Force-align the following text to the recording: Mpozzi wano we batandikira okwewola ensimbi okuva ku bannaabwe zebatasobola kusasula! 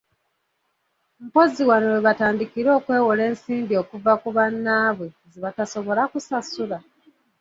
Mpozzi 1.25 1.61
wano 1.69 1.85
we 1.93 1.99
batandikira 2.07 2.69
okwewola 2.79 3.21
ensimbi 3.29 3.73
okuva 3.83 4.13
ku 4.21 4.29
bannaabwe 4.35 5.07
zebatasobola 5.31 6.01
kusasula! 6.11 6.77